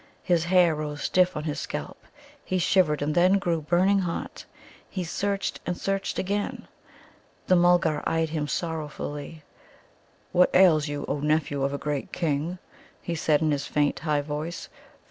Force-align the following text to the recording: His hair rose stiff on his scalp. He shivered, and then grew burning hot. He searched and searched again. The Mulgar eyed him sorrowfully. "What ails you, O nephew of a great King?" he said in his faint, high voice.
His 0.23 0.45
hair 0.45 0.73
rose 0.73 1.03
stiff 1.03 1.37
on 1.37 1.43
his 1.43 1.59
scalp. 1.59 2.03
He 2.43 2.57
shivered, 2.57 3.03
and 3.03 3.13
then 3.13 3.33
grew 3.33 3.61
burning 3.61 3.99
hot. 3.99 4.45
He 4.89 5.03
searched 5.03 5.59
and 5.63 5.77
searched 5.77 6.17
again. 6.17 6.67
The 7.45 7.55
Mulgar 7.55 8.01
eyed 8.09 8.29
him 8.29 8.47
sorrowfully. 8.47 9.43
"What 10.31 10.49
ails 10.55 10.87
you, 10.87 11.05
O 11.07 11.19
nephew 11.19 11.61
of 11.61 11.71
a 11.71 11.77
great 11.77 12.11
King?" 12.11 12.57
he 12.99 13.13
said 13.13 13.43
in 13.43 13.51
his 13.51 13.67
faint, 13.67 13.99
high 13.99 14.21
voice. 14.21 14.69